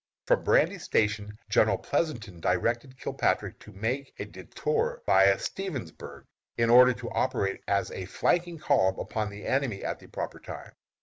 From 0.25 0.43
Brandy 0.43 0.79
Station 0.79 1.37
General 1.47 1.77
Pleasonton 1.77 2.39
directed 2.41 2.97
Kilpatrick 2.97 3.59
to 3.59 3.71
make 3.71 4.15
a 4.17 4.25
détour 4.25 5.03
viâ 5.03 5.35
Stevensburg, 5.39 6.23
in 6.57 6.71
order 6.71 6.93
to 6.93 7.11
operate 7.11 7.61
as 7.67 7.91
a 7.91 8.05
flanking 8.05 8.57
column 8.57 8.97
upon 8.97 9.29
the 9.29 9.45
enemy 9.45 9.83
at 9.83 9.99
the 9.99 10.07
proper 10.07 10.39
time. 10.39 10.71